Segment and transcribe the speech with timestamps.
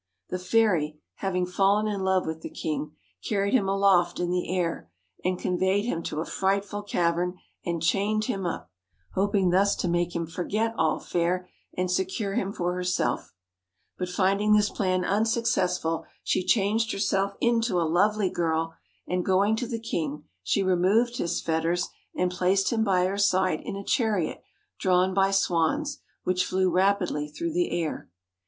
[0.29, 4.89] The fairy, having fallen in love with the king, carried him aloft in the air,
[5.23, 8.71] and conveyed him to a frightful cavern, and chained him up;
[9.13, 13.35] hoping thus 103 THE to make him forget All fair, and secure him for herself.
[13.99, 18.73] But finding this plan unsuccessful, she changed herself into a lovely girl,
[19.07, 23.61] and going to the king she removed his fetters, and placed him by her side
[23.61, 24.41] in a chariot
[24.79, 28.09] drawn by swans, which flew rapidly through the air.